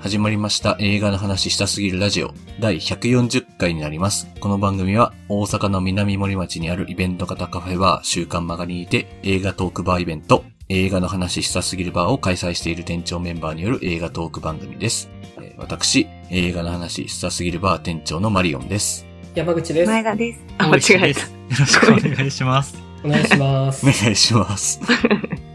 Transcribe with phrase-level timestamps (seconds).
[0.00, 4.28] 始まりました映画の話したすぎるラジオ第140回になります。
[4.40, 15.10] この番組は大阪の南森町にあるイベント型カフェバー週刊マガにて映画トークバーイベント映画の話したすぎるバーを開催している店長メンバーによる映画トーク番組です。
[15.38, 19.06] えー私、映画の話したすぎるバー店長のマリオンです。
[19.34, 19.90] 山口です。
[19.90, 20.40] 前田です。
[20.56, 21.20] あ、間違えた。
[21.20, 21.26] よ
[21.58, 22.78] ろしくお願いします。
[23.04, 23.90] お願いしますお。
[24.02, 24.80] 願いします。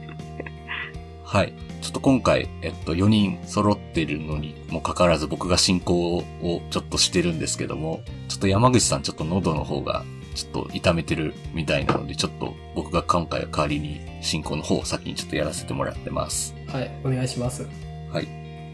[1.26, 1.65] はい。
[1.95, 6.23] と今回、えっと、4人揃ってるのにもかかわらず僕が進行を
[6.70, 10.04] ちょっとしてるんですけども、ちょっと山口さんちょっと喉の方が
[10.35, 16.54] ちょっと痛めてるみたいなので、ちょっと僕が今回は代わりに進行の方を先にちょっとやらせてもらってます。
[16.68, 17.66] はい、お願いします。
[18.12, 18.27] はい。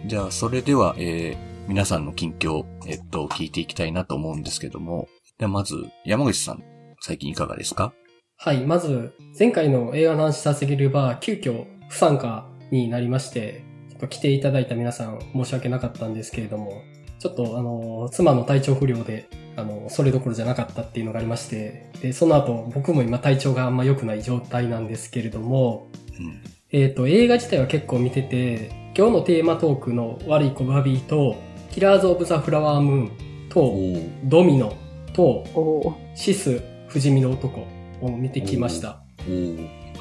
[0.07, 5.75] じゃあ、それでは、えー、皆さんの近況、えっと、聞いていきたいなと思うんですけども、ではまず、
[6.05, 6.63] 山口さん、
[7.01, 7.93] 最近いかがですか？
[8.37, 16.81] はい、まず、前回の映画の話したすぎるバー、急遽不参加になりまして、ちょっと来ていただいた皆さん申し訳なかったんですけれども、
[17.19, 25.87] ちょっとあの、妻の体調不良で、あの、それどころじゃなかったっていうのがありまして、で、その後、僕も今体調があんま良くない状態なんですけれども、
[26.19, 26.41] うん。
[26.71, 31.35] えっ、と、映画自体は結構見てて、今日のテーマトークの悪い子バビーと、
[31.69, 33.11] キラーズ・オブ・ザ・フラワームーン
[33.49, 34.73] おと、ードミノ
[35.13, 35.95] と。
[36.15, 37.67] シス、不死身の男
[38.01, 39.01] を見てきました。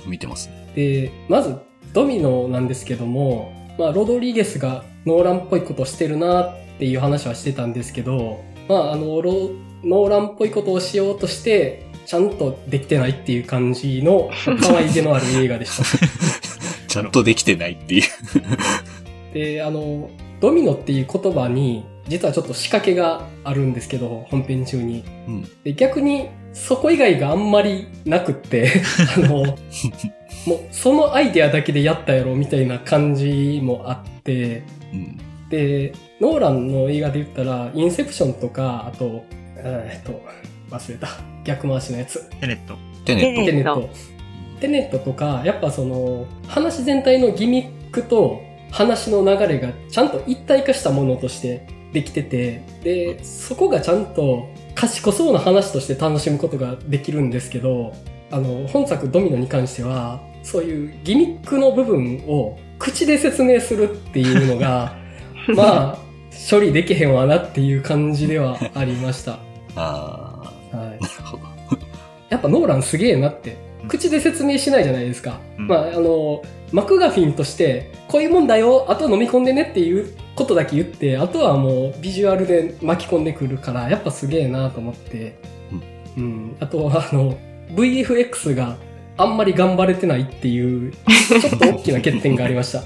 [0.07, 0.73] 見てますね。
[0.75, 1.57] で、まず、
[1.93, 9.51] ドミノなんですけども、まあ、ロドリゲスがノーランっぽいことをしてるなっていう話はしてたんですけど、まあ、あの、ロ
[9.83, 15.85] ノーランっぽいことをしようとして、ちゃんとできてないっていう感じの可愛げのある映画でした。
[16.89, 18.03] ちゃんとできてないっていう。
[19.33, 20.11] で、あの、
[20.41, 25.05] ドミノっていう言葉に、実はちょっと仕掛けがあるんですけど、本編中に。
[25.29, 25.49] うん。
[25.63, 28.83] で、逆に、そこ以外があんまりなくって、
[29.17, 29.57] あの、
[30.47, 35.19] もう、そのアイデアだけでやったやろ、みたいな感じもあって、うん。
[35.49, 39.25] で、ノーランの映画で言ったら、インセプションとか、あと、
[39.57, 40.23] えーっと、
[40.71, 41.09] 忘れた。
[41.45, 42.29] 逆回しのやつ。
[42.41, 42.77] テネット。
[43.05, 43.45] テネット。
[43.45, 43.89] テネットテネット。
[44.61, 57.93] テネットとか、やっぱその、話全体のギミックと話の流れがちゃんと一体化したものとしてできてて、で、そこがちゃんと賢そうな話として楽しむことができるんですけど、
[58.31, 64.97] あの、本作ドミノに関しては、そういうギミックの部分を口で説明するっていうのが、
[65.55, 65.99] まあ、
[66.51, 69.39] 処理できへんわなっていう感じではありました。
[69.77, 70.79] あはい。
[70.79, 71.43] ー、なるほど。
[72.29, 73.57] やっぱノーランすげえなって。
[73.89, 75.41] 口で説明しないじゃないですか。
[75.59, 85.39] うんまあ、あの、マクガフィンとして、こういうもんだよ、あと飲み込んでねっていうことだけ言って、あとはもうビジュアルで巻き込んでくるから、やっぱすげえなと思って。
[86.17, 86.57] うん。
[86.61, 87.37] あとは、あの、
[87.75, 88.77] VFX が
[89.21, 92.83] あんまり頑張れてないっていう、ちょっと大きな欠点がありました。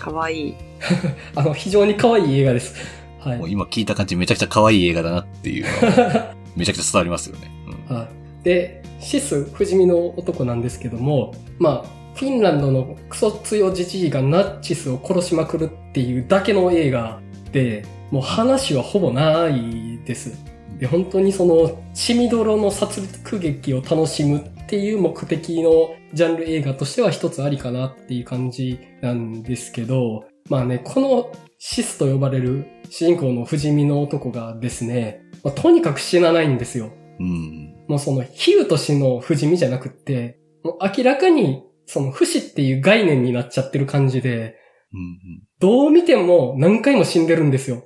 [0.00, 0.54] かわいい。
[1.34, 2.74] あの、非常に可愛い映画です。
[3.20, 3.50] はいもう。
[3.50, 5.66] 今聞いた感じめちゃくちゃ可愛い映画だなっていう
[6.56, 7.50] めちゃくちゃ伝わりますよね。
[7.88, 8.44] うんはい。
[8.44, 17.20] で、シス、不死身の男なんですけども、まあ、フィンランドのクソ強じじいがナチスを殺しまくるっていうだけの映画
[17.52, 20.49] で、もう話はほぼないです。
[20.80, 36.90] で、本当にその、血みどろの殺戮劇を楽しむっていう目的のジャンル映画としては一つありかなっていう感じなんですけど、まあね、このシスと呼ばれる主人公の不死身の男がですね、まあとにかく死なないんですよ。
[37.20, 37.74] うん。
[37.86, 44.56] もうその、比喩としの不死身じゃなくって、もう明らかに、その不死っていう概念になっちゃってる感じで、
[44.94, 45.42] うん。
[45.58, 47.84] どう見ても何回も死んでるんですよ。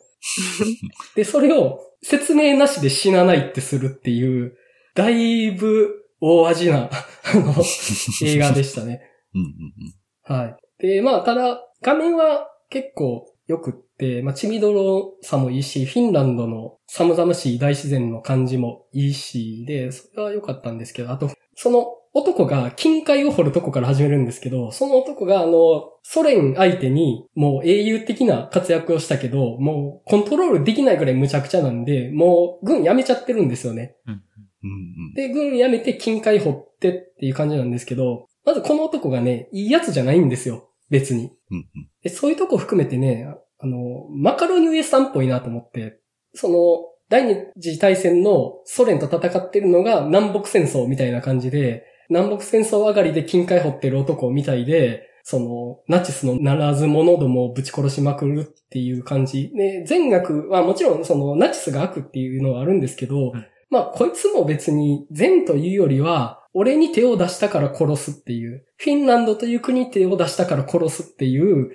[1.15, 4.57] で、それを説明なしで死なないってするっていう、
[4.95, 7.55] だいぶ大味な、あの、
[8.23, 9.03] 映画でしたね。
[9.35, 9.43] うん。
[9.43, 10.37] うん。
[10.37, 10.87] はい。
[10.87, 33.97] で、まあ、ただ、画面は結構良くって、まあ、血みどろさもいいし、フィンランドの寒々しい大自然の感じもいいし、で、それは良かったんですけど、あと、その男が金塊を掘るとこから始めるんですけど、その男があの、ソ連相手にもう英雄的な活躍をしたけど、もうコントロールできないぐらい無茶苦茶なんで、もう軍辞めちゃってるんですよね。
[34.07, 34.23] うん。
[34.63, 34.67] う
[35.11, 35.15] ん。
[35.15, 40.71] で、軍辞めて金塊掘ってっていう感じなんですけど、まずこの男がね、いいやつじゃないんですよ。
[40.91, 41.33] 別に。
[41.51, 41.67] うん。
[42.05, 43.27] でそういうとこ含めてね、
[43.59, 45.99] あの、マカロニウエスタンっぽいなと思って、
[46.33, 59.51] その、第二次大戦のソ連と戦ってるのが南北戦争みたいな感じで、南北戦争上がりで金塊掘ってる男みたいで、その、ナチスのならず者どもをぶち殺しまくるっていう感じ。
[59.55, 71.73] で、善悪はもちろんそのナチスが悪っていうのはあるんですけど、うんまあこいつも別に善というよりは、俺に手を出したから殺すっていう、フィンランドという国に手を出したから殺すっていう、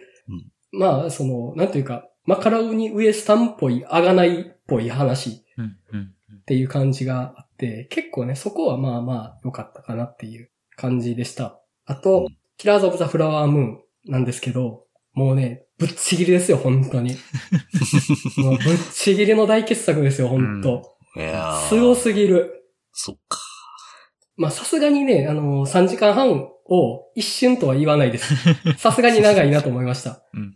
[0.71, 6.13] まあ、その、なんというか、マカラウニウエスタンっぽい、あがないっぽい話うん、うん。
[6.41, 7.48] っていう感じがあって、
[7.89, 11.61] 結構ね、そこはまあまあ良かったかなっていう感じでした。
[11.85, 14.83] あと、うんキラーズ・オブ・ザ・フラワームーンなんですけど、
[15.13, 17.15] もうね、ぶっちぎりですよ、本当に。
[18.35, 20.83] もうぶっちぎりの大傑作ですよ、本当、
[21.15, 22.65] いやーすごすぎる。
[22.91, 23.39] そっか。
[24.35, 28.35] まあさすがにね、あの3時間半を一瞬とは言わないです。
[28.77, 30.21] さすがに長いなと思いました。
[30.33, 30.51] うんうん。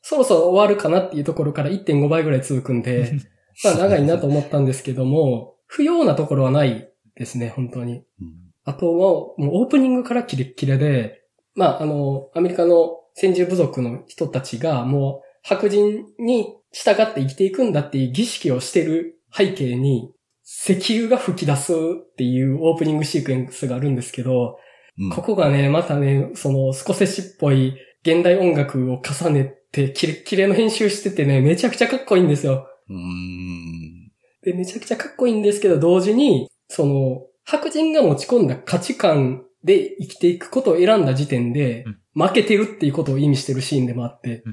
[0.00, 3.12] そろそろ終わるかなっていうところから1.5倍ぐらい続くんで、
[3.64, 8.04] まあ長いなと思ったんですけども、不要なところはないですね、本当に。
[8.20, 11.22] うんあともう、もうオープニングからキレッキレで、
[11.54, 20.10] まああの、アメリカの先住部族の人たちがもう白人に従って生きていくんだっていう儀式をしてる背景に、
[20.46, 24.58] 石油が吹き出すっていうオープニングシークエンスがあるんですけど、
[24.98, 25.10] うん。
[25.10, 32.66] ここがね、またね、その、スコセッシっぽい現代音楽を重ねて、キレッキレの編集しててね、めちゃくちゃかっこいいんですよ。
[32.88, 34.03] うーん。
[34.44, 44.44] で、めちゃくちゃかっこいいんですけど、同時に、その、白人が持ち込んだ価値観で生きていくことを選んだ時点でうん、負けてるっていうことを意味してるシーンでもあって。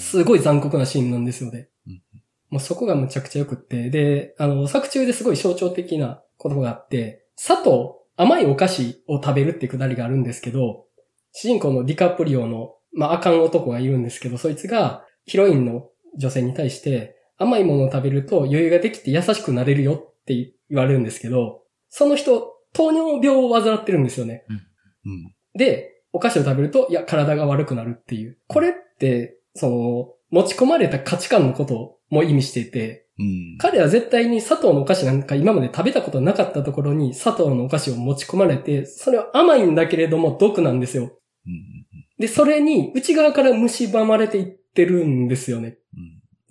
[0.00, 2.02] すごい残酷なシーンなんですよねうん。
[2.50, 10.86] もうそこがむちゃくちゃ良くって、で、あの、作中ですごい象徴的なことがあって、砂糖、甘いお菓子を食べるってくだりがあるんですけど、
[11.32, 20.34] 主人公のディカプリオの、まあ、あかん男がいるんですけど、そいつがヒロインの女性に対して、甘いものを食べると余裕ができて優しくなれるよって
[20.70, 24.44] 言われるんですけど、その人、糖尿病を患ってるんですよね。
[25.04, 25.34] うん。
[25.56, 28.38] で、お菓子を食べると、いや、体が悪くなるっていう。
[28.48, 33.58] これって、その、持ち込まれた価値観のことも意味していて、うん。
[33.58, 41.12] 彼は絶対に砂糖のお菓子なんか今まで食べたことなかったところに砂糖のお菓子を持ち込まれて、それは甘いんだけれども毒なんですよ。
[41.46, 41.86] うん。
[42.18, 45.78] で、それに内側から蝕まれていってるんですよね。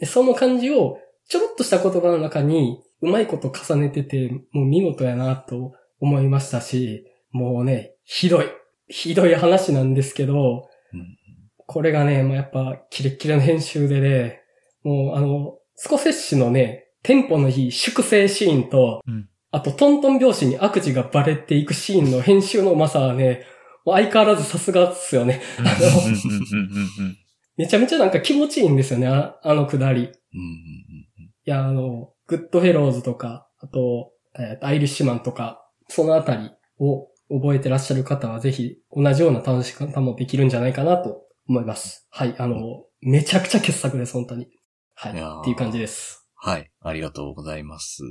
[0.03, 0.05] うん。
[0.05, 8.45] で、その感じをちょろっとした言葉の中にうまいこと重ねてて、もう見事やなと思いましたし、もうね、ひどい。
[8.87, 11.17] ひどい話なんですけど、うん。
[11.65, 14.41] これがね、もうやっぱキレッキレの編集でね、
[14.83, 19.29] もうあの、スコセッシのね、テンポのいい粛清シーンと、うん。
[19.51, 23.45] あとトントン拍子に悪事がバレていくシーンの編集のうまさはね、
[23.85, 25.41] もう相変わらずさすがっすよね。
[25.59, 25.65] うん。
[25.65, 25.71] うん。
[25.71, 25.77] う
[26.09, 26.13] ん。
[26.13, 27.07] うん。
[27.07, 27.22] うん
[27.55, 30.03] めちゃめちゃなんか気持ちいいんですよね、ああのくだり。
[30.03, 30.09] うん。
[30.09, 42.07] いや、あの、グッドフェローズとか、あと、えーとアイリッシュマンとか、そのあたりを覚えてらっしゃる方はぜひ同じような楽し方もできるんじゃないかなと思います。
[42.09, 44.47] はい、あの、めちゃくちゃ傑作です、本当に。
[44.95, 46.27] はいいやー、っていう感じです。
[46.35, 46.71] はい。
[46.81, 48.03] ありがとうございます。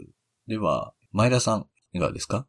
[0.47, 2.47] では、前田さん、いかがですか？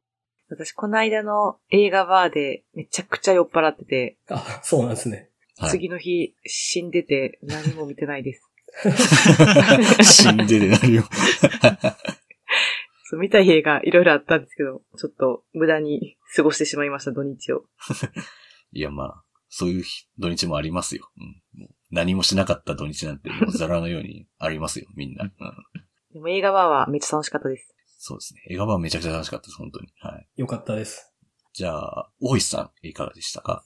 [0.49, 5.29] 私、この間の映画バーでめちゃくちゃ酔っ払ってて、あ、そうなんですね。
[5.63, 5.71] はい。
[5.71, 8.49] 次の日死んでて何も見てないです。
[10.03, 11.03] 死んでるなるよ。
[13.05, 17.65] そう見たい映画いろいろあったんですけど、ちょっと無駄に過ごしてしまいました、土日を。
[18.73, 21.09] いや、まあ、そういう日土日もありますよ。
[21.17, 21.69] うん。
[21.91, 25.25] 何もしなかった土日なんて、もうザラのようにありますよ、みんな。
[25.25, 25.31] うん。
[26.13, 27.75] でも映画バーはめっちゃ楽しかったです。
[27.99, 28.41] そうですね。
[28.49, 29.93] 映画版めちゃくちゃ楽しかったです、本当に。
[29.99, 30.27] はい。
[30.35, 31.13] よかったです。
[31.53, 33.63] じゃあ、大石さん、いかがでしたか？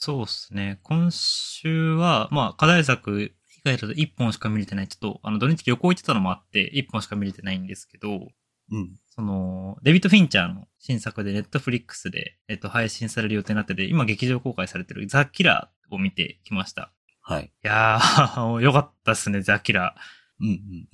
[0.00, 0.78] そうですね。
[0.84, 4.88] 今週は、まあ、課題作以外だと1本しか見れてない。
[4.88, 8.28] ちょっと、あの、土日旅行行ってたのもあって、1本しか見れてないんですけど、
[8.70, 8.96] うん。
[9.10, 16.92] その、デビッド・フィンチャーの新作でネットフリックスで、えっと、配信される予定になってて、今劇場公開されてるザ・キラーを見てきました。
[17.20, 17.46] はい。
[17.46, 20.44] いやー、 よかったっすね、ザ・キラー。
[20.44, 20.88] うん、うん、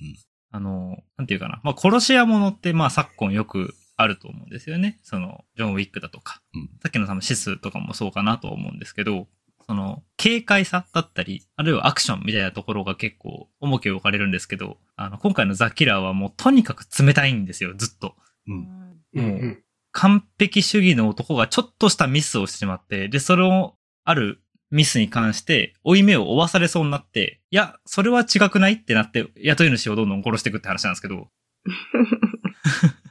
[0.49, 1.61] あの、なんていうかな。
[1.63, 4.99] まあ、殺し屋ものって、まあ、昨今よくあると思うんですよね。
[5.03, 6.41] その、ジョン・ウィックだとか。
[6.53, 9.27] うんさっきの多分シスとかもそうかなと思うんですけど、
[9.67, 18.15] その、軽快さだったり、あるいはアクションみたいなところが結構重きを置かれるんですけど、あの、今回のザ・キラーはもうとにかく冷たいんですよ、ずっと。
[18.47, 19.01] うん。
[19.15, 19.63] うんうん。
[19.91, 31.29] 完璧主義の男がちょっとしたミスをしてしまって、で、それを、あるミスに関して、負い目を負わされそうになって、いや、それは違くないってなって、雇い主をどんどん殺していくって話なんですけど、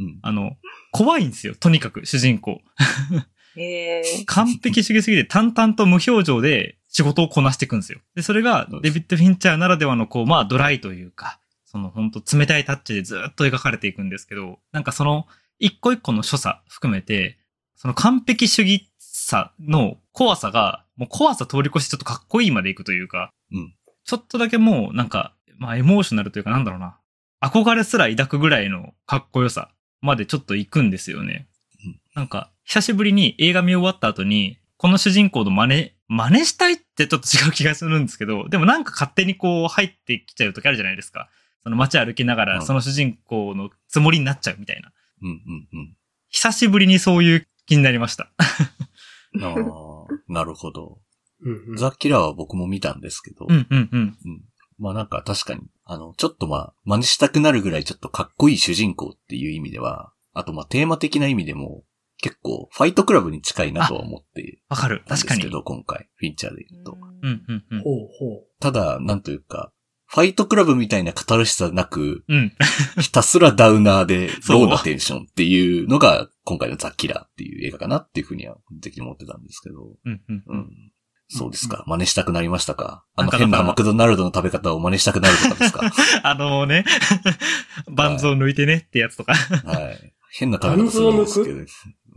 [0.00, 0.18] うん。
[0.22, 0.56] あの、
[0.90, 2.60] 怖いんですよ、とにかく、主人公。
[3.56, 8.00] えー、完璧主義すぎて淡々と無表情で仕事をこなしていくんですよ。
[8.14, 15.26] で、それがデビッド・フィンチャーならではのこう、まあドライというか、その本当冷たいタッチでずっと描かれていくんですけど、なんかその
[15.58, 17.38] 一個一個の所作含めて、
[17.76, 26.98] その完璧主義さの怖さが、もう怖さ通り越してちょっとかっこいいまでいくというか、うんちょっとだけもうなんか、まあエモーショナルというかなんだろうな、
[27.40, 31.48] 憧れすら抱くぐらいのかっこよさまでちょっと行くんですよね。
[31.84, 41.28] うんなんか、久しぶりに映画見終わった後に、この主人公の真似、真似したいってちょっと違う気がするんですけど、でもなんか勝手にこう入ってきちゃう時あるじゃないですか。
[41.62, 44.90] その街歩きながうんらその主人公のつもりになっちゃうみたいな。
[45.22, 45.96] うんうんうん。
[46.30, 48.30] 久しぶりにそういう気になりました。
[48.38, 48.44] あ
[49.42, 49.54] あ、
[50.32, 50.98] なるほど。
[51.42, 54.18] うんうんザ・キラーは僕も見たんですけど、うんうんうん。
[54.24, 54.44] うん
[54.80, 61.84] まあなんか確かに、あの、ちょっとまあ、真似したくなるぐらいちょっとかっこいい主人公っていう意味では、あとまあテーマ的な意味でも、
[62.22, 65.02] 結構ファイトクラブに近いなとは思ってわかる。
[65.08, 65.40] 確かに。
[65.40, 66.98] すけど、今回、フィンチャーで言うと。
[67.22, 67.82] うんうんうん。
[67.82, 69.72] ほうほただ、なんというか、
[70.06, 72.52] ファイトクラブみたいなカタルシスなく、うん。
[73.00, 79.96] ひたすらダウナーで そうローなテンションっていうのが今回のザ・キラーっていう映画かなっていうふうには、的に思ってたんですけど。
[80.04, 80.92] うんうんううん。
[81.34, 81.38] ん。
[81.38, 81.84] そうですか。
[81.86, 83.04] 真似したくなりましたか？
[83.16, 85.80] あの変なマクドナルドの食べ方を真似したくなるとかですか？
[86.28, 86.84] あのね、
[87.90, 89.34] バンズを抜いてねってやつとか。
[89.34, 90.12] はい。
[90.32, 91.58] 変な食べ方するんですけど。
[91.66, 91.74] そ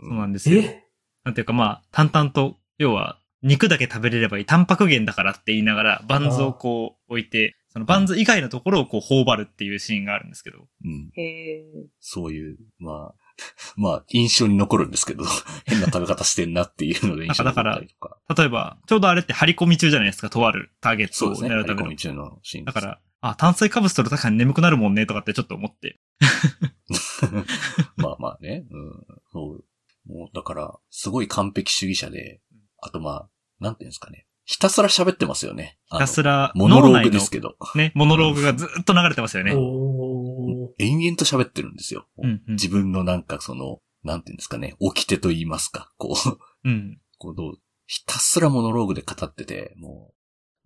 [0.09, 0.61] うなんですよ。
[0.61, 0.83] え
[1.23, 10.59] なんていうかまあ、淡々と、要は、肉だけ食べれればいい、タンパク源だからって言いながら、バンズをこう置いて、そのバンズ以外のところをこう頬張るっていうシーンがあるんですけど。
[10.85, 11.11] うん。
[11.15, 11.21] へ
[11.59, 11.63] え。
[11.99, 13.22] そういう、まあ、
[13.75, 15.25] まあ、印象に残るんですけど、
[15.65, 18.17] 変な食べ方してんなっていうので印象に残ったりとか。
[18.37, 21.49] 例えば、ちょうどあれって張り込み中じゃないですか、とあるターゲットをそうですね。
[21.49, 21.97] 狙うための張り込み。
[21.97, 22.75] 中のシーンです。
[22.75, 25.99] だから、あ、炭水化物取ると確かに眠くなるもんね、とかってちょっと思って。
[27.97, 28.65] まあまあね。
[28.69, 29.05] うん。
[29.31, 29.65] そう。
[30.05, 32.41] もう、だから、すごい完璧主義者で、
[32.81, 34.27] あとまあ、なんていうんですかね。
[34.53, 35.79] ひたすら喋ってますよね。
[35.91, 37.55] ひたすら、モノローグですけど。
[37.73, 39.51] ね、モノローグがずっと流れてますよね。
[39.55, 42.05] おー延々と喋ってるんですよ。
[42.19, 44.75] うんうん自分のなんかその、なんていうんですかね。
[44.79, 45.91] 起きてと言いますか。
[45.97, 46.15] こ
[46.63, 46.99] う、うん。
[47.17, 47.53] こうどう
[47.87, 50.13] ひたすらモノローグで語ってて、も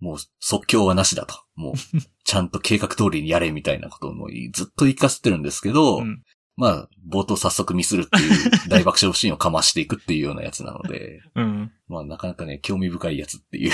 [0.02, 1.36] う、もう即興はなしだと。
[1.56, 1.74] もう、
[2.26, 6.24] ちゃんと計画通りにやれみたいなことをもうずっと言いかせてるんですけど、うん
[6.58, 11.72] まあ、冒頭早速ミスるっていう大爆笑シーンをかましていくっていうようなやつなので、 うん。
[11.88, 13.72] まあなかなかね、興味深いやつっていう。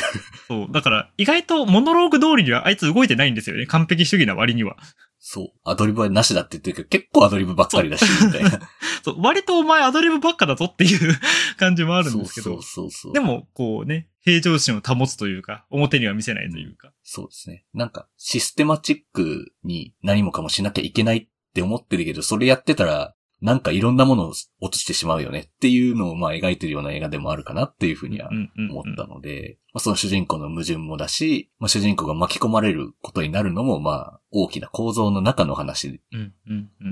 [0.49, 0.67] そう。
[0.69, 3.65] だから、意外とモノローグ通りにはあいつ動いてないんですよね。
[3.67, 4.77] 完璧主義な割には。
[5.25, 5.47] そう。
[5.63, 8.59] アドリブはなしだって言ってるけど、結構アドリブばっかりだし、みたいな。
[9.01, 9.21] そう。
[9.21, 11.17] 割とお前アドリブばっかだぞっていう
[11.57, 12.55] 感じもあるんですけど。
[12.55, 13.13] そうそうそうそう。
[13.13, 16.91] で、も、こうね、平常心を保つというか、表には見せないというか。
[17.03, 17.63] そうですね。
[17.73, 24.29] なんか、システマチックに何もかもしなきゃいけないって思ってるけど、それやってたら、なんかいろんなものを
[24.61, 28.29] 落としてしまうよねっていうのをまあ描いてるような映画でもあるかなっていうふうには
[28.71, 36.01] 思ったので、まあ、その主人公の矛盾もだし、まあ、主人公が巻き込まれることになるのもまあ大きな構造の中の話。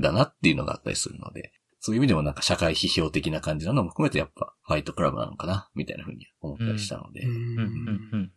[0.02, 8.32] だなっていうのがあったりするので、そういう意味でもなんか社会批評的な感じなのも含めてやっぱファイトクラブなのかなみたいなふうに思ったりしたので、うんうんうんうん。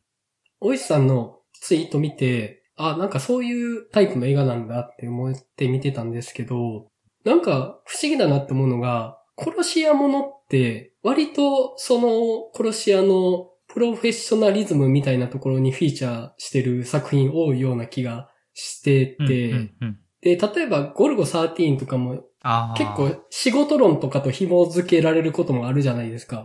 [0.60, 6.86] おいしさんのツイート見て、あ、なんかそういうタイプの映画なんだって思って見てたんですけど、
[7.24, 19.98] なんか不思議だなって思うのが、殺し屋ものって割とその殺し屋のプロフェッショナリズムみたいなところにフィーチャーしてる作品多いような気がしてうんて、うんうん。
[20.20, 22.24] で、例えばゴルゴ13とかも
[22.76, 26.42] 結構仕事論とかと紐付けられることもあるじゃないですか。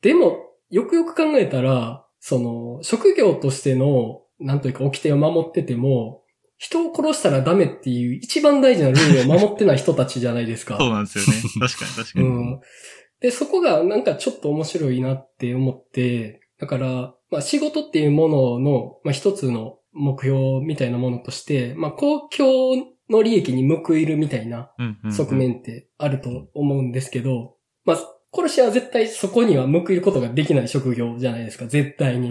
[0.00, 0.38] でも、
[0.70, 6.22] よくよく考えたら、その、職業としての、なんというか、掟を守ってても、
[6.58, 10.76] 人を殺したらダメっていう一番大事なルールを守ってない人たちじゃないですか。
[10.78, 11.32] そうなんですよね。
[11.58, 12.26] 確かに確かに。
[12.26, 12.60] うん。
[13.20, 24.70] で、そこがなんかちょっと面白いなって思って、だから、まあ仕事っていうものの、まあ一つの目標みたいなものとして、まあ公共の利益に報いるみたいな
[25.10, 25.34] 側。
[25.34, 27.98] 面ってあると思うんですけど、まあ、
[28.34, 32.30] 殺し屋は絶対そこには報いることができない職業じゃないですか、絶対に。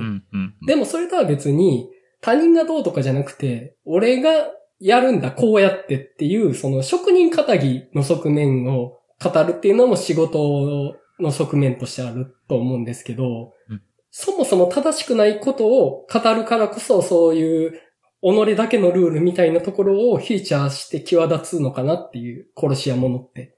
[0.66, 1.90] でもそれとは別に、
[2.22, 4.32] 他人がどうとかじゃなくて、俺が
[4.80, 17.82] やるんだ、こうやってっていう、その職人仇の側面を語るっていうのも仕事の側面としてあると思うんですけど、うんそもそも正しくないことを語るからこそ、そういう
[18.22, 23.56] 己だけのルールみたいなところをフィーチャーして際立つのかなっていう殺し屋ものって。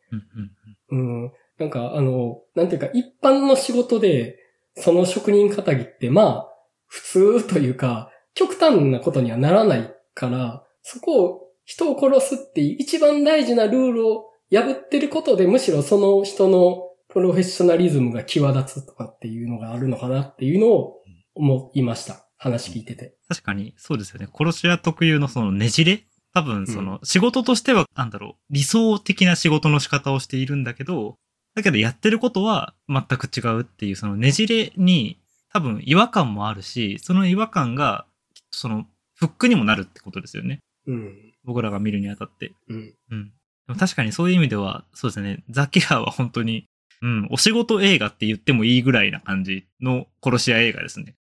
[0.91, 1.31] うん。
[1.57, 4.37] なんか、あの、なんていうか、一般の仕事で、
[4.75, 6.49] その職人仇って、まあ、
[6.85, 7.01] 普
[7.41, 21.01] 通というか、極端なことにはならないから、そこを人を殺すっていう一番大事なルールを破ってることで、むしろその人のプロフェッショナリズムが際立つとかっていうのがあるのかなっていうのを
[21.35, 22.27] 思いました。
[22.37, 23.15] 話聞いてて。
[23.29, 24.27] 確かに、そうですよね。
[24.33, 31.15] 殺し屋特有のそのねじれ多分、その、仕事としては、なんだろう、理想的な仕事の仕方をしているんだけど、
[31.55, 35.21] だけどやってることは全く違うっていう、そのねじれに
[35.53, 38.07] 多分違和感もあるし、その違和感が、
[38.53, 40.59] その、フックにもなるってことですよね。
[40.87, 41.33] うん。
[41.43, 42.53] 僕らが見るにあたって。
[42.67, 42.95] うん。
[43.11, 43.33] うん。
[43.67, 46.67] でも確かにそういう意味では、そうですね、ザ・キラーは本当に、
[47.01, 51.15] うん、お仕事映画って言ってもいいぐらいな感じの殺し屋映画ですね。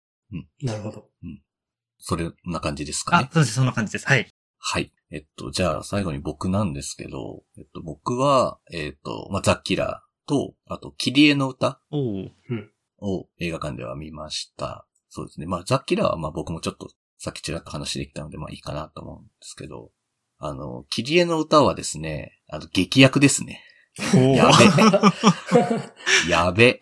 [0.62, 1.08] なるほど。
[1.98, 3.32] それな感じですかねあ、。
[3.32, 4.06] そうです、そんな感じです。
[4.06, 4.26] はい。
[4.58, 4.92] はい。
[5.10, 14.86] えっと、じゃあ最後に僕なんですけど、えっと、僕は、えっと、まあ、ザ・キラーと、あと、キリエの歌を映画館では見ました。
[15.08, 15.46] そうですね。
[15.46, 16.88] まあ、ザ・キラーはまあ僕もちょっと
[17.22, 19.90] さっきちらっと話できたのでまあいいかなと思うんですけど、
[20.38, 23.62] あの、キリエの歌はですね、あの、劇薬ですね。
[24.14, 24.50] や
[26.24, 26.30] べ。
[26.32, 26.80] やべ。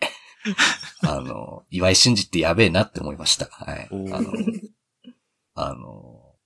[1.01, 3.47] あの、岩井俊二ってやべえなって思いました。
[3.47, 3.89] はい。
[3.91, 4.31] あの、
[5.55, 5.77] あの、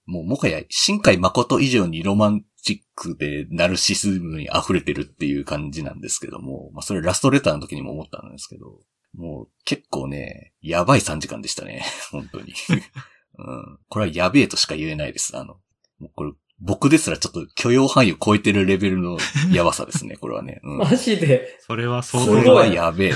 [0.08, 8.80] もうもはや、新海誠以上にロマンチックでナルシスムに溢れてるっていう感じなんですけども、まあそれラストレターの時にも思ったんですけど、
[9.14, 11.86] もう結構ね、やばい3時間でしたね。
[12.12, 12.56] 本当に。
[13.38, 13.80] うん。
[13.90, 15.38] これはやべえとしか言えないです。
[15.38, 15.56] あの、
[16.00, 19.18] もうこれ、僕ですらちょっと許容範囲を超えてるレベルの
[19.52, 20.60] やばさですね、これはね。
[20.64, 20.78] うん。
[20.78, 21.58] マジで？
[21.60, 23.14] それは相これ当はやべえ。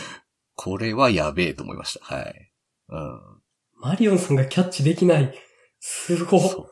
[0.56, 2.16] これはやべえと思いました。
[2.16, 2.52] はい。
[2.88, 3.20] うん。
[3.80, 5.34] マリオンさんがキャッチできない。
[5.78, 6.40] すごい。
[6.40, 6.66] そう。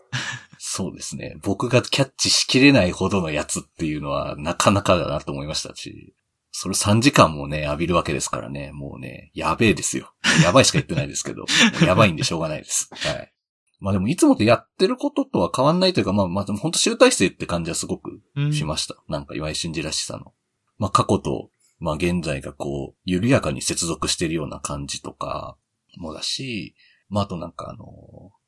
[0.58, 1.36] そうですね。
[1.42, 6.14] 僕がキャッチしきれないほどのやつっていうのはなかなかだなと思いましたし、
[6.50, 10.12] それ3時間もね、浴びるわけですからね、もうね、やべえですよ。
[10.42, 11.44] やばいしか言ってないですけど、
[11.84, 12.88] やばいんでしょうがないです。
[12.92, 13.32] はい。
[13.80, 18.96] まあでもいつもとやってることとは変わんないというか、まあまあでも本当集大成って感じはすごくうんしました。
[19.08, 20.32] なんか岩井俊二らしさの。
[20.78, 25.56] まあ過去と、まあ現在がこう、緩やかに接続してるような感じとか
[25.96, 26.74] もだし、
[27.08, 27.84] まああとなんかあの、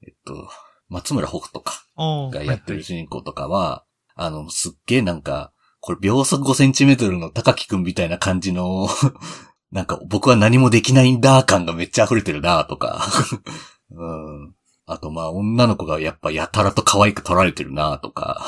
[0.04, 0.50] えっと、
[0.88, 3.84] 松村北とかがやってる主人公とかは、
[4.16, 8.88] あの、すっげえなんか、これ秒速5センチメートルの高木くんみたいな感じの、
[9.72, 13.04] なんか僕は何もできないんだ感がめっちゃ溢れてるなとか、
[13.90, 14.54] うん。
[14.86, 18.44] あとまあ女の子がやっぱやたらと可愛く撮られてるなとか、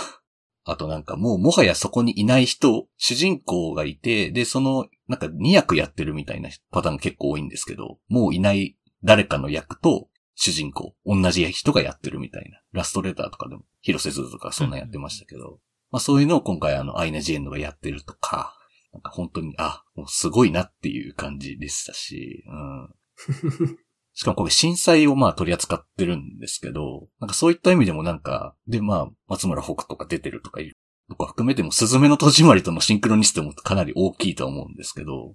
[0.65, 12.61] あとなんかもうもはやそこにいない人、主人公がいて、で、その、なんか2役やってるみたいなパターン結構多いんですけど、もういない誰かの役と主人公、同じ人がやってるみたいな。
[12.73, 15.59] ラストレターとかでも、広瀬すずとかそんなやってましたけど、
[15.93, 18.57] まあそういうのを今回あの、アイナ・ジ・エンドがやってるとか、
[18.93, 22.95] なんか本当に、あ、もうすごいなっていう感じでしたし、うん。
[24.15, 30.73] しかもこれ震災をまあ取り扱ってるんですけど、なんかそういった意味でもなんか、でまあ、松村北とか出てるとかいう
[31.09, 35.35] とか含めても、スズメの戸締まりとのシンクロニストもかなり大きいとは思うんですけど、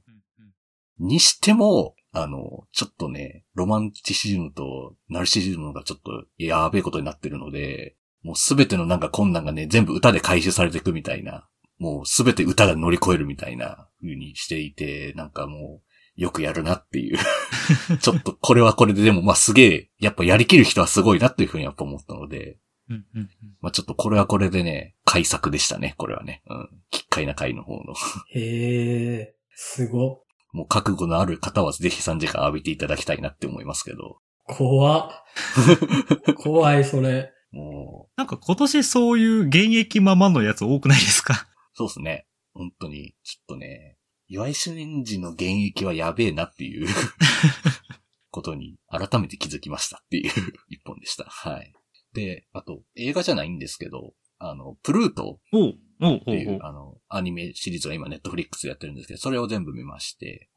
[0.99, 11.47] にしても、あの、ちょっとね、ロマンチシズムとナルシシズムがちょっとやべえことになってるので、もうすべてのなんか困難がね、全部歌で回収されていくみたいな、
[11.79, 17.17] もうすべて歌が乗り越えるみたいな風にしていて、なんかもう、よくやるなっていう。
[18.01, 22.57] ちょっとこれはこれででもまあすげえ、やっぱやりきる人はすごいなっていう風にやっぱ思ったので、
[22.89, 23.29] うんうんうん
[23.61, 26.41] まあちょっとこれはこれでね、改作でしたね、これはね。
[26.49, 26.69] うん。
[26.89, 27.93] 奇怪な回の方の。
[28.33, 30.23] へえ、すご。
[30.53, 34.19] もう覚悟のある方はぜひ3時間浴びていただきたいなって思いますけど。
[34.47, 35.11] 怖っ。
[36.37, 37.31] 怖い、それ。
[38.15, 41.47] なんか今年そういう現役ままのやつ多くないですか？
[41.73, 42.27] そうですね。
[42.53, 46.87] 本当に、ちょっとね、岩井俊二の現役はやべえなっていう
[48.31, 50.31] ことに改めて気づきましたっていう
[50.69, 51.23] 一本でした。
[51.25, 51.73] はい。
[52.13, 55.39] で、あと、映画じゃないんですけど、あの、プルート
[56.19, 60.49] っていう、あの、アニメシリーズが今ネットフリックスでやってるんですけど、それを全部見まして、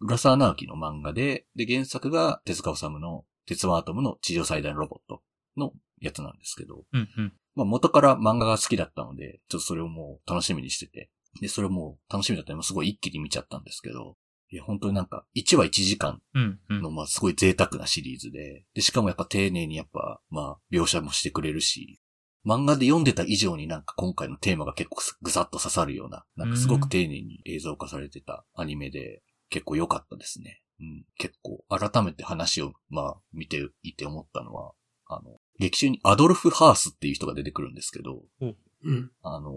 [0.00, 5.22] 浦沢直樹の漫画で、で、原作が手塚治虫の鉄腕アトムの地上最大のロボット
[5.56, 7.32] のやつなんですけど、うんうん。
[7.54, 11.10] まあ元から漫画が好きだったので、ちょっとそれをもう楽しみにしてて、
[11.40, 14.16] で、それをもう楽しみだったのですごい一気に見ちゃったんですけど、
[14.52, 16.20] いや、本当になんか、1話1時間。
[16.68, 22.00] の、まあすごい贅沢なシリーズで、で、しかもやっぱ丁寧にやっぱ、まあ、描写もしてくれるし、
[22.44, 30.62] 漫画で読んでた以上になんか今回のテーマが結構ぐさっと刺さるような、なんかすごく丁寧に映像化されてたアニメで、結構良かったですね。
[30.80, 34.72] うん、結構改めて話を、まあ、見ていて思ったのは、
[35.10, 38.22] あの、劇中にアドルフ・ハースっていう人が出てくるんですけど、
[38.84, 39.10] うん。
[39.22, 39.52] あの、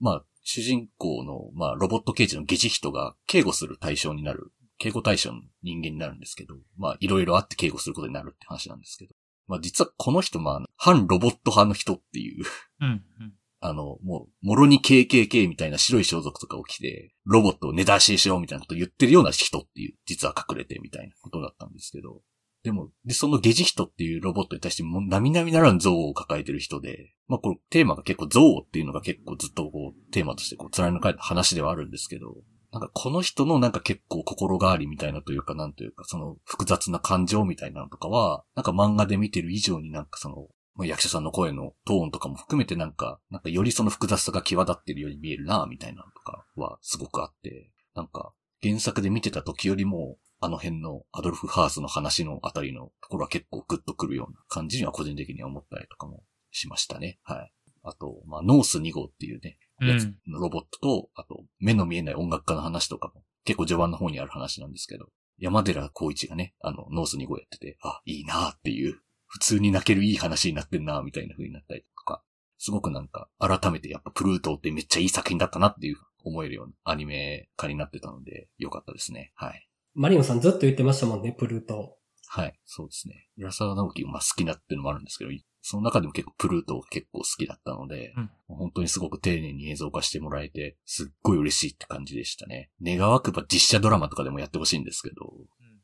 [0.00, 9.14] まあ、主人公の、まあ、ロボット刑事のゲジヒトが警護する対象になる、警護対象の人間になるんですけど、まあ、いろいろあって警護することになるって話なんですけど、
[9.46, 12.44] まあ、実はこの人、まあ、反ロボット派の人っていう、
[12.80, 13.32] うんうん。
[13.60, 22.22] あの、もう、もろに KKK みたいな白い装束とかを着て、ロボットを根出しにしようみたいなことを言ってるような人っていう、実は隠れてみたいなことだったんですけど、
[22.66, 32.34] でも、で、そのゲジヒトっていうロボットに対してもう並々ならぬ憎悪を抱えてる人で、まあこれテーマが結構憎悪っていうのが結構ずっとこうテーマとしてこう貫かれた話ではあるんですけど、
[32.72, 57.18] なんかこの人のなんか結構心変わりみたいなというかなんというかその複雑な感情みたいなのとかは、なんか漫画で見てる以上になんかその、まあ役者さんの声のトーンとかも含めてなんか、なんかよりその複雑さが際立ってるように見えるなみたいなのとかはすごくあって、なんか、原作で見てた時よりも、あの辺のアドルフ・ハースの話のあたりのところは結構グッとくるような感じには個人的には思ったりとかもしましたね。
[57.22, 57.52] はい。
[57.82, 65.06] あと、まあ、ノース2号っていうね、やつのロボットと、あと、目の見えない音楽家の話とかも結構序盤の方にある話なんですけど、
[65.38, 72.22] 山寺宏一がね、あの、ノース2号やってて、あ、いいなっていう、普通に泣けるいい話になってんなみたいな風になったりとか、
[72.58, 79.32] すごくなんか、改めてやっぱプルートってめっちゃいい作品だったなっていう思えるようなアニメ化になってたので、よかったですね。
[79.34, 79.65] はい。
[79.96, 81.96] マリオンさんずっと言ってましたもんね、プルート。
[82.28, 82.54] はい。
[82.66, 83.28] そうですね。
[83.38, 85.30] 浦沢直樹がまあ好きなっていうのもあるんですけど、
[85.62, 92.70] その中でも結構プルートが結構好きだったので、うん本当にすごく丁寧に映像化してもらえて、すっごい嬉しいって感じでしたね。
[92.80, 95.32] 願わくば実写ドラマとかでもやってほしいんですけど、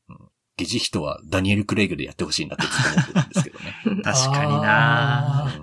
[0.09, 0.17] うん。
[0.57, 3.59] ゲジヒトはダニエル・クレイグでやってほしいなってずっと思ってるんですけど
[3.97, 4.03] ね。
[4.05, 5.63] 確かにな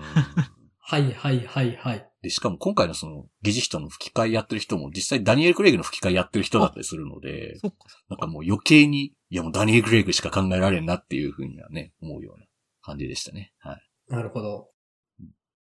[0.90, 2.10] はいはいはいはい。
[2.20, 7.76] で、しかも今回のその、ゲジヒトの吹き替えやってる人も実際ダニエル・クレイグの吹き替えやってる人だったりするので、そっか。
[8.08, 12.46] なんかもう余計に、いやもうダニエル・クレイグしか考えられんなっていうふうにはね、思うような
[12.82, 13.52] 感じでしたね。
[13.60, 13.80] はい。
[14.08, 14.70] なるほど。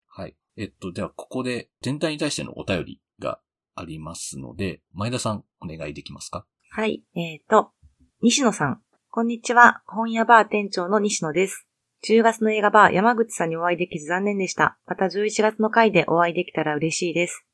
[0.06, 0.36] はい。
[0.56, 3.40] えっと、ではここで全体に対してのお便りが
[3.74, 6.46] ありますので、前田さんお願いできますか？
[6.70, 7.02] はい。
[7.16, 7.72] えっ、と、
[8.22, 8.82] 西野さん。
[9.10, 9.82] こんにちは。
[9.88, 11.67] 本屋バー店長の西野です。
[12.10, 14.78] 10月の映画バー山口さんにお会いできず残念でした。
[14.86, 17.46] また11月の回でお会いできたら嬉しいです。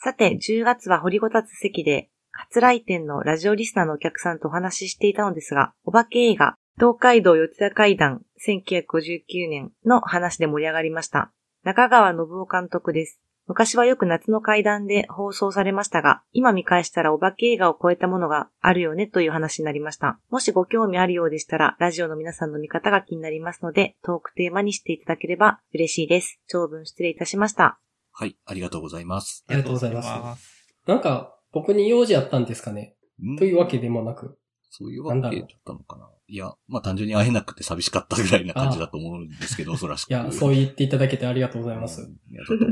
[0.00, 11.30] さて、10月は掘りごたつ席で、初来店のラジオリスナーのお客さんとお話ししていたのですが、お化け映画、東海道四谷階段1959年の話で盛り上がりました。
[11.62, 13.20] 中川信夫監督です。
[13.50, 20.20] 昔はよく夏の階段で放送されましたが、今見返したらお化け映画を超えたものがあるよねという話になりました。
[20.30, 26.38] もしご興味あるようでしたら、ラジオの皆さんの見方が気になりますので、トークテーマにしていただければ嬉しいです。
[26.46, 27.80] 長文失礼いたしました。
[28.12, 28.36] はい。
[28.46, 29.44] ありがとうございます。
[29.48, 30.78] ありがとうございます。
[30.86, 32.94] なんか、僕に用事あったんですかね？
[33.20, 34.38] んというわけでもなく。
[34.70, 40.10] そういうわけだったのかないや、まあ単純に会えなくて寂しかったぐらいな感じだと思うんですけど、おそらしく。
[40.10, 42.02] いや、そう言っていただけてありがとうございます。
[42.02, 42.66] うんいや、ちょっと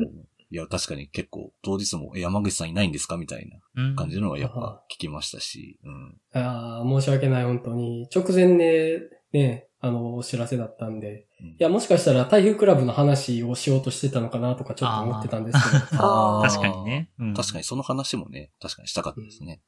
[0.50, 3.16] いや、確かに結構、当日も、え山口さんいないんですか？
[3.16, 6.20] みたいなうん感じのはやっぱ聞きましたし、うん。
[6.32, 8.08] ああ、申し訳ない、本当に。
[8.14, 11.26] 直前で、ね、あの、お知らせだったんで。
[11.40, 15.58] うんいや、もしかしたら台風クラブの話をしようとしてたのかなとかちょっと思ってたんです
[15.90, 16.02] けど。
[16.02, 17.10] あー確かにね。
[17.18, 19.60] うん確かにその話もね、確かにしたかったですね。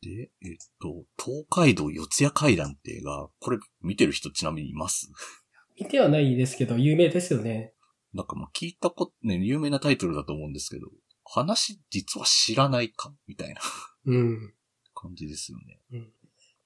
[0.00, 5.10] で、えっと、東海道四谷階段って映画、これ見てる人ちなみにいます？
[5.78, 7.74] 見てはないですけど、有名ですよね。
[8.14, 10.88] なんかまあ聞いたこと、ね、有名なタイトルだと思うんですけど、
[11.24, 13.60] 話実は知らないかみたいな
[14.06, 14.54] うん。
[14.94, 15.80] 感じですよね。
[15.92, 16.12] うん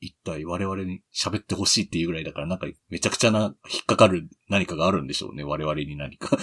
[0.05, 5.45] 一体我々に喋ってほしいっていうぐらいだから、なんかめちゃくちゃな引っかかる何かがあるんでしょうね。
[5.45, 6.37] 我々に何か。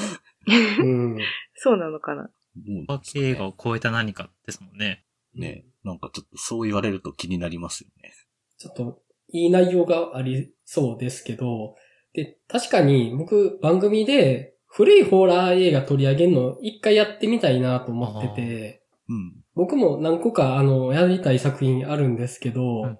[0.47, 1.17] うん。
[1.55, 5.03] そうなのかなどうなんねけ映画を超えた何かですもんね。
[5.35, 5.65] ね。
[5.83, 8.13] なんかちょっとそう言われると気になりますよね。
[8.57, 11.75] ちょっと、いい内容がありそうですけど、
[12.13, 19.33] で、確かに僕番組で古いホラー映画取り上げるの一回やってみたいなと思ってて、うん。
[19.55, 22.97] 僕も何個かあの、やりたい作品あるんですけど、うんうん。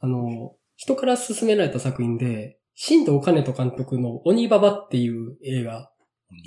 [0.00, 5.90] あの、人から勧められた作品で、新藤兼人監督の鬼ババっていう映画、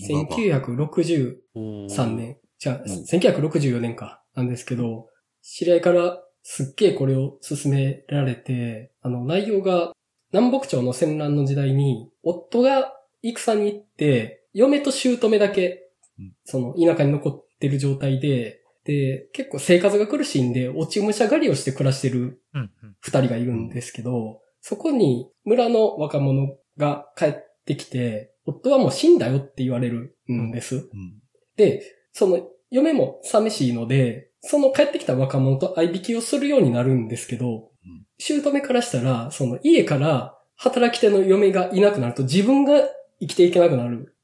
[0.10, 3.04] 1963おー年、じゃあ、うん。
[3.04, 5.08] 1964年か、なんですけど、
[5.42, 9.94] 知り合いからすっげえこれを勧められて、あの、内容が、
[10.32, 15.86] 南北朝の戦乱の時代に、夫が戦に行って、嫁と姑だけ
[16.20, 22.96] うん、その田舎に残ってる状態で、で、結構生活が苦しいんで、落ち武者狩りをして暮らしてるうんうん。
[23.00, 30.76] 二人がいるんですけど、そこに村の若者が帰ってきて、夫はもう死んだよって言われるんです。
[30.76, 31.20] うん。
[31.58, 31.82] で、
[32.14, 42.84] その嫁も寂しいので、その帰ってきた若者と相引きをするようになるんですけどん、姑からしたら、その家から働き手の嫁がいなくなると自分が
[43.20, 44.15] 生きていけなくなるうんうん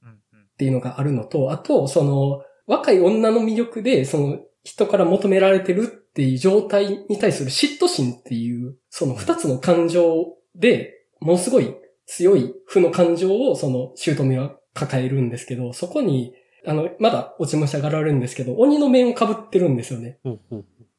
[0.62, 16.36] っていうのがあるのと、あと、その、若い女の魅力で、その、人から求められてるっていう状態に対する嫉妬心っていう、その二つの感情で、ものすごい強い負の感情を、その、姑は抱えるんですけど、そこに、
[16.68, 20.20] あの、まだ落ち武者がられるんですけど、鬼の面を被ってるんですよね。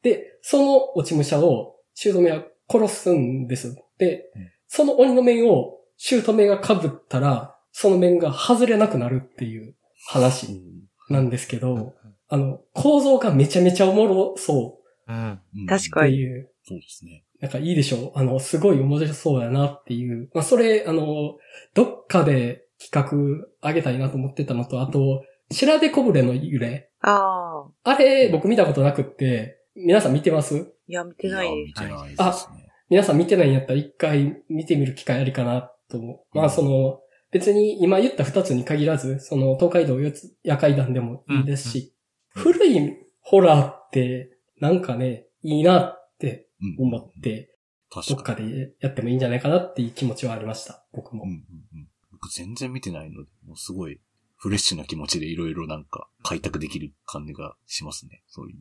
[0.01, 3.81] で、その落ち武者を、姑は殺すんです。
[3.97, 9.75] でうん、その鬼の面を、姑が被ったら、その面が外れなくなるっていう
[10.07, 10.61] 話
[11.09, 11.95] なんですけど、
[12.29, 15.15] あの、構造がめちゃめちゃおもろそうん。
[15.15, 16.13] うんうっ確かに。
[16.13, 17.25] ていう、そうですね。
[17.41, 20.29] なんかいいでしょうあの、すごい面白そうやなっていう。
[20.33, 21.35] まあ、それ、あの、
[21.73, 26.89] どっかで企画あげたいなと思ってたのと、あと、白手こぶれの揺れ。
[27.01, 27.91] ああ。
[27.91, 30.55] あれ、僕見たことなくって、皆さん見てます？
[30.55, 31.83] いいや、見てないです。
[31.83, 32.69] や見てないですね。
[32.89, 36.37] 皆さん見てないんやったら一回見てみる機会ありかなと思う。
[36.37, 36.99] まあその、
[37.33, 41.93] 別に今言った二つに限らず、その東海道四つ夜階段でもいいですし、
[42.29, 47.57] 古いホラーってなんかね、いいなってうん思って、
[47.93, 50.85] ど確かっかでやってもいいんじゃないかなっていう気持ちはありました。
[50.93, 51.31] 僕もに。
[51.31, 51.37] うん。
[51.37, 53.99] うんうん僕全然見てないので、もうすごい
[54.37, 58.23] フレッシュな気持ちでいろいろなんか開拓できる感じがしますね。
[58.27, 58.57] そういう、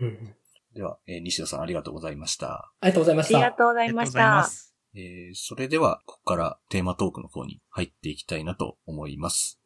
[0.00, 0.08] うん。
[0.08, 0.34] うんうん
[0.74, 2.70] では、えー西田さんありがとうございました。
[2.80, 3.38] ありがとうございました。
[3.38, 4.75] ありがとうございました。
[4.96, 9.54] えーそれでは、ここからテーマトークの方に入っていきたいなと思います。